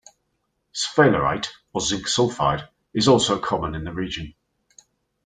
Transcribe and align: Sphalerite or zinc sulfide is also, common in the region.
Sphalerite 0.73 1.49
or 1.73 1.81
zinc 1.81 2.07
sulfide 2.07 2.67
is 2.91 3.07
also, 3.07 3.37
common 3.37 3.75
in 3.75 3.83
the 3.83 3.93
region. 3.93 4.33